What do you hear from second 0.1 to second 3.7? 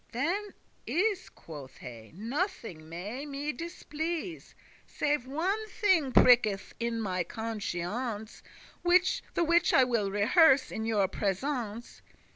"Then is," quoth he, "nothing may me